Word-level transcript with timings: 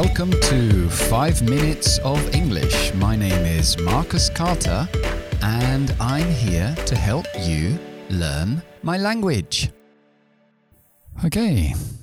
Welcome 0.00 0.30
to 0.30 0.88
5 0.88 1.42
Minutes 1.42 1.98
of 2.04 2.20
English. 2.32 2.94
My 2.94 3.16
name 3.16 3.44
is 3.44 3.76
Marcus 3.80 4.30
Carter 4.30 4.88
and 5.42 5.92
I'm 5.98 6.30
here 6.30 6.72
to 6.86 6.94
help 6.94 7.26
you 7.36 7.76
learn 8.08 8.62
my 8.84 8.96
language. 8.96 9.72
Ok, 11.24 11.36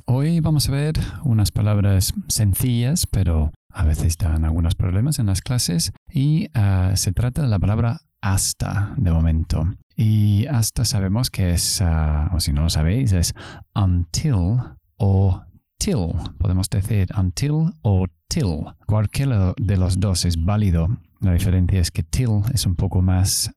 hoy 0.07 0.41
vamos 0.41 0.67
a 0.67 0.73
ver 0.73 0.95
unas 1.23 1.51
palabras 1.51 2.13
sencillas, 2.27 3.07
pero 3.07 3.53
a 3.69 3.85
veces 3.85 4.17
dan 4.17 4.43
algunos 4.43 4.75
problemas 4.75 5.17
en 5.19 5.27
las 5.27 5.39
clases 5.39 5.93
y 6.13 6.49
ah, 6.53 6.91
se 6.95 7.13
trata 7.13 7.43
de 7.43 7.47
la 7.47 7.59
palabra 7.59 8.01
hasta 8.19 8.93
de 8.97 9.11
momento. 9.11 9.73
Y 9.95 10.47
hasta 10.47 10.83
sabemos 10.83 11.29
que 11.29 11.53
es, 11.53 11.81
ah, 11.81 12.29
o 12.33 12.41
si 12.41 12.51
no 12.51 12.63
lo 12.63 12.69
sabéis, 12.69 13.13
es 13.13 13.33
until 13.73 14.59
o 14.97 15.45
till. 15.85 16.13
Podemos 16.39 16.67
decir 16.67 17.07
until 17.15 17.71
o 17.83 18.07
till. 18.27 18.65
Cualquiera 18.87 19.53
de 19.57 19.77
los 19.77 19.99
dos 19.99 20.25
es 20.25 20.35
válido. 20.43 20.87
La 21.21 21.33
diferencia 21.33 21.79
es 21.79 21.91
que 21.91 22.01
till 22.01 22.41
es 22.53 22.65
un 22.65 22.75
poco 22.75 23.03
más, 23.03 23.51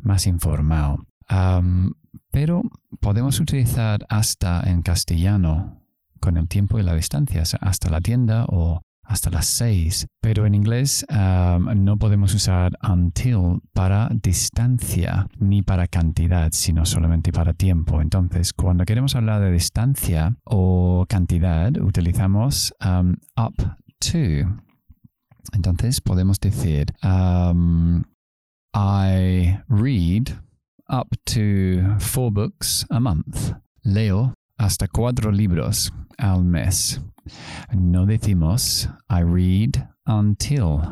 más 0.00 0.26
informal. 0.26 0.96
pero 2.30 2.62
podemos 3.00 3.40
utilizar 3.40 4.06
hasta 4.08 4.62
en 4.70 4.82
castellano 4.82 5.82
con 6.20 6.38
el 6.38 6.48
tiempo 6.48 6.78
y 6.78 6.82
la 6.82 6.94
distancia, 6.94 7.42
hasta 7.60 7.90
la 7.90 8.00
tienda 8.00 8.46
o 8.48 8.80
hasta 9.06 9.30
las 9.30 9.46
seis. 9.46 10.06
Pero 10.20 10.46
en 10.46 10.54
inglés 10.54 11.06
um, 11.10 11.84
no 11.84 11.96
podemos 11.96 12.34
usar 12.34 12.72
until 12.82 13.60
para 13.72 14.08
distancia 14.22 15.28
ni 15.38 15.62
para 15.62 15.86
cantidad, 15.86 16.50
sino 16.52 16.84
solamente 16.84 17.32
para 17.32 17.52
tiempo. 17.52 18.00
Entonces, 18.00 18.52
cuando 18.52 18.84
queremos 18.84 19.14
hablar 19.14 19.40
de 19.40 19.52
distancia 19.52 20.36
o 20.44 21.06
cantidad, 21.08 21.76
utilizamos 21.80 22.74
um, 22.84 23.16
up 23.36 23.54
to. 24.00 24.56
Entonces, 25.52 26.00
podemos 26.00 26.40
decir, 26.40 26.86
um, 27.02 28.02
I 28.74 29.58
read 29.68 30.30
up 30.88 31.08
to 31.24 31.98
four 31.98 32.30
books 32.30 32.84
a 32.90 33.00
month. 33.00 33.52
Leo 33.82 34.34
hasta 34.58 34.88
cuatro 34.88 35.30
libros 35.30 35.92
al 36.18 36.44
mes. 36.44 37.00
No 37.72 38.06
decimos 38.06 38.88
I 39.08 39.20
read 39.20 39.88
until 40.06 40.82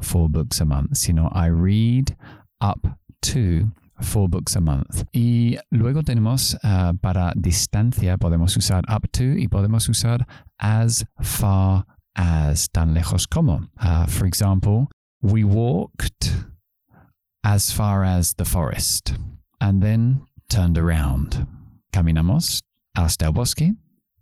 four 0.00 0.28
books 0.28 0.60
a 0.60 0.64
month, 0.64 0.96
sino 0.96 1.28
I 1.32 1.46
read 1.46 2.16
up 2.60 2.86
to 3.22 3.70
four 4.02 4.28
books 4.28 4.56
a 4.56 4.60
month. 4.60 5.04
Y 5.12 5.58
luego 5.72 6.02
tenemos 6.02 6.54
uh, 6.62 6.92
para 7.00 7.32
distancia, 7.36 8.18
podemos 8.18 8.56
usar 8.56 8.82
up 8.88 9.10
to 9.12 9.24
y 9.24 9.48
podemos 9.48 9.88
usar 9.88 10.26
as 10.58 11.04
far 11.22 11.84
as, 12.14 12.68
tan 12.68 12.94
lejos 12.94 13.28
como. 13.28 13.66
Uh, 13.80 14.06
for 14.06 14.26
example, 14.26 14.88
we 15.22 15.44
walked 15.44 16.34
as 17.44 17.70
far 17.72 18.04
as 18.04 18.34
the 18.34 18.44
forest 18.44 19.14
and 19.60 19.82
then 19.82 20.22
turned 20.48 20.78
around. 20.78 21.46
Caminamos 21.92 22.62
hasta 22.96 23.26
el 23.26 23.32
bosque 23.32 23.74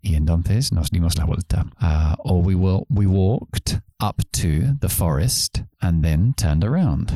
y 0.02 0.16
entonces 0.16 0.72
nos 0.72 0.90
dimos 0.90 1.16
la 1.16 1.24
vuelta. 1.24 1.64
Uh, 1.80 2.14
or 2.18 2.42
we, 2.42 2.54
we 2.90 3.06
walked 3.06 3.80
up 4.00 4.20
to 4.32 4.74
the 4.80 4.88
forest 4.88 5.62
and 5.80 6.04
then 6.04 6.34
turned 6.36 6.62
around. 6.62 7.12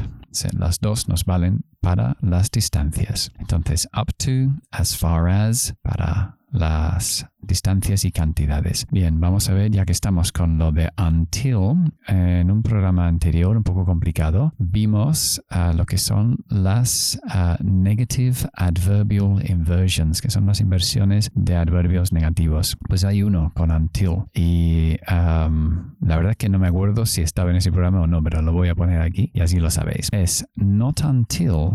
Las 0.55 0.79
dos 0.79 1.09
nos 1.09 1.25
valen 1.25 1.65
para 1.83 2.17
las 2.23 2.51
distancias. 2.51 3.31
Entonces, 3.41 3.87
up 3.93 4.13
to, 4.19 4.53
as 4.73 4.95
far 4.95 5.29
as, 5.29 5.75
para 5.83 6.37
las 6.53 7.25
distancias 7.49 8.05
y 8.05 8.13
cantidades. 8.13 8.87
Bien, 8.93 9.19
vamos 9.19 9.49
a 9.49 9.55
ver, 9.55 9.73
ya 9.73 9.85
que 9.85 9.93
estamos 9.93 10.31
con 10.31 10.59
lo 10.59 10.71
de 10.71 10.91
until, 10.97 11.93
en 12.07 12.51
un 12.51 12.63
programa 12.63 13.09
anterior 13.09 13.57
un 13.57 13.65
poco 13.65 13.85
complicado, 13.85 14.53
vimos 14.59 15.43
uh, 15.51 15.77
lo 15.77 15.87
que 15.87 15.99
son 15.99 16.45
las 16.49 17.21
uh, 17.25 17.63
negative 17.65 18.37
adverbial 18.53 19.43
inversions, 19.49 20.21
que 20.21 20.31
son 20.31 20.47
las 20.47 20.61
inversiones 20.61 21.31
de 21.35 21.57
adverbios 21.57 22.13
negativos. 22.13 22.77
Pues 22.89 23.05
hay 23.05 23.23
uno 23.23 23.53
con 23.55 23.71
until 23.71 24.25
y 24.35 24.97
um, 25.11 25.95
la 26.01 26.17
verdad 26.17 26.33
es 26.33 26.37
que 26.37 26.49
no 26.49 26.59
me 26.59 26.69
acuerdo 26.69 27.07
si 27.07 27.23
estaba 27.23 27.51
en 27.51 27.57
ese 27.57 27.73
programa 27.73 28.03
o 28.03 28.07
no, 28.07 28.23
pero 28.23 28.43
lo 28.43 28.53
voy 28.53 28.69
a 28.69 28.75
poner 28.75 29.01
aquí 29.01 29.31
y 29.35 29.41
así 29.41 29.59
lo 29.59 29.71
sabéis. 29.71 30.09
Es 30.13 30.47
not 30.55 31.03
until 31.03 31.71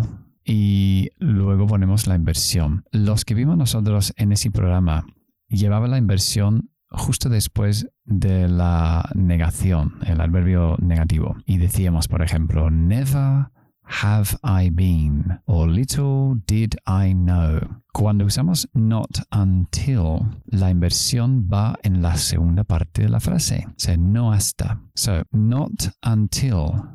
y 0.46 1.10
luego 1.20 1.68
ponemos 1.68 2.08
la 2.08 2.16
inversión. 2.16 2.86
Los 2.92 3.26
que 3.26 3.34
vimos 3.34 3.58
nosotros 3.58 4.14
en 4.18 4.32
ese 4.32 4.52
programa 4.52 5.06
llevaba 5.58 5.88
la 5.88 5.97
inversión 5.97 6.69
justo 6.90 7.30
después 7.30 7.88
de 8.06 8.47
la 8.47 9.09
negación, 9.16 10.00
el 10.06 10.22
adverbio 10.22 10.78
negativo. 10.80 11.36
Y 11.46 11.58
decíamos, 11.58 12.08
por 12.08 12.22
ejemplo, 12.22 12.69
never 12.69 13.47
have 13.86 14.38
I 14.44 14.69
been 14.69 15.40
o 15.46 15.66
little 15.66 16.42
did 16.47 16.75
I 16.88 17.13
know. 17.13 17.59
Cuando 17.94 18.25
usamos 18.25 18.68
not 18.74 19.19
until, 19.31 20.42
la 20.46 20.69
inversión 20.69 21.47
va 21.52 21.75
en 21.84 22.02
la 22.02 22.18
segunda 22.18 22.63
parte 22.63 23.03
de 23.03 23.09
la 23.09 23.19
frase, 23.19 23.66
o 23.68 23.74
sea, 23.78 23.97
no 23.97 24.31
hasta. 24.31 24.80
So, 24.96 25.24
not 25.31 25.94
until 26.03 26.88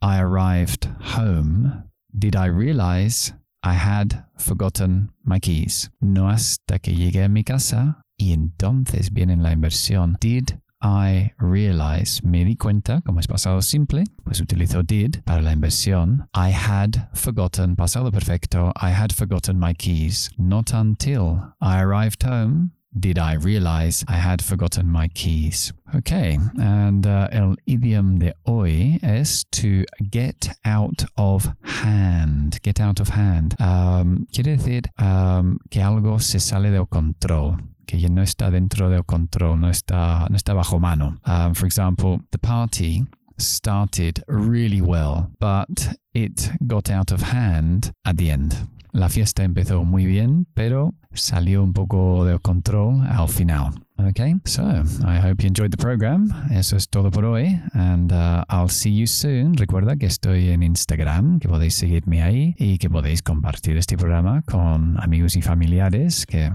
I 0.00 0.18
arrived 0.18 0.86
home 1.16 1.84
did 2.16 2.36
I 2.36 2.46
realize 2.46 3.34
I 3.64 3.74
had 3.74 4.24
forgotten 4.36 5.10
my 5.24 5.40
keys. 5.40 5.90
No 6.00 6.28
hasta 6.28 6.78
que 6.78 6.94
llegué 6.94 7.24
a 7.24 7.28
mi 7.28 7.42
casa 7.42 8.03
y 8.16 8.32
entonces 8.32 9.12
viene 9.12 9.36
la 9.36 9.52
inversión. 9.52 10.16
Did 10.20 10.50
I 10.82 11.32
realize, 11.38 12.20
me 12.22 12.44
di 12.44 12.56
cuenta, 12.56 13.00
como 13.00 13.18
es 13.18 13.26
pasado 13.26 13.62
simple, 13.62 14.04
pues 14.22 14.40
utilizo 14.40 14.82
did 14.82 15.22
para 15.24 15.40
la 15.40 15.52
inversión. 15.52 16.28
I 16.34 16.50
had 16.50 17.08
forgotten, 17.14 17.74
pasado 17.74 18.10
perfecto, 18.10 18.72
I 18.76 18.90
had 18.90 19.12
forgotten 19.12 19.58
my 19.58 19.72
keys. 19.74 20.30
Not 20.36 20.72
until 20.74 21.54
I 21.60 21.80
arrived 21.80 22.22
home 22.22 22.72
did 22.98 23.18
I 23.18 23.34
realize 23.34 24.04
I 24.08 24.16
had 24.16 24.42
forgotten 24.42 24.86
my 24.90 25.08
keys. 25.08 25.72
Okay, 25.94 26.38
and 26.58 27.06
uh, 27.06 27.28
el 27.32 27.56
idiom 27.66 28.18
de 28.18 28.34
hoy 28.46 28.98
es 29.02 29.44
to 29.52 29.84
get 30.10 30.48
out 30.64 31.04
of 31.16 31.48
hand. 31.62 32.60
Get 32.62 32.80
out 32.80 33.00
of 33.00 33.10
hand. 33.10 33.56
Um, 33.60 34.26
quiere 34.32 34.56
decir 34.56 34.82
um, 34.98 35.58
que 35.70 35.82
algo 35.82 36.20
se 36.20 36.38
sale 36.38 36.70
del 36.70 36.86
control. 36.86 37.58
Que 37.86 38.08
no 38.08 38.22
está 38.22 38.50
dentro 38.50 38.90
del 38.90 39.04
control, 39.04 39.60
no 39.60 39.70
está, 39.70 40.26
no 40.30 40.36
está 40.36 40.54
bajo 40.54 40.78
mano. 40.78 41.18
Um, 41.26 41.54
for 41.54 41.66
example, 41.66 42.20
the 42.30 42.38
party 42.38 43.04
started 43.38 44.22
really 44.28 44.80
well, 44.80 45.30
but 45.40 45.96
it 46.14 46.50
got 46.66 46.90
out 46.90 47.12
of 47.12 47.22
hand 47.22 47.92
at 48.04 48.16
the 48.16 48.30
end. 48.30 48.54
La 48.92 49.08
fiesta 49.08 49.42
empezó 49.42 49.84
muy 49.84 50.06
bien, 50.06 50.46
pero 50.54 50.94
salió 51.12 51.64
un 51.64 51.72
poco 51.72 52.24
de 52.24 52.38
control 52.38 53.02
al 53.02 53.28
final. 53.28 53.70
Okay, 53.96 54.34
so 54.44 54.62
I 55.04 55.18
hope 55.18 55.42
you 55.42 55.48
enjoyed 55.48 55.70
the 55.72 55.76
program. 55.76 56.32
Eso 56.52 56.76
es 56.76 56.88
todo 56.88 57.10
por 57.10 57.24
hoy, 57.24 57.60
and 57.72 58.12
uh, 58.12 58.44
I'll 58.48 58.68
see 58.68 58.90
you 58.96 59.06
soon. 59.06 59.54
Recuerda 59.56 59.96
que 59.96 60.06
estoy 60.06 60.50
en 60.50 60.62
Instagram, 60.62 61.40
que 61.40 61.48
podéis 61.48 61.74
seguirme 61.74 62.22
ahí 62.22 62.54
y 62.56 62.78
que 62.78 62.88
podéis 62.88 63.22
compartir 63.22 63.76
este 63.76 63.96
programa 63.96 64.42
con 64.42 65.00
amigos 65.00 65.36
y 65.36 65.42
familiares 65.42 66.24
que 66.26 66.52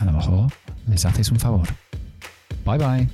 a 0.00 0.04
lo 0.06 0.12
mejor 0.12 0.50
les 0.88 1.04
haces 1.04 1.30
un 1.30 1.38
favor. 1.38 1.68
Bye 2.64 2.78
bye. 2.78 3.08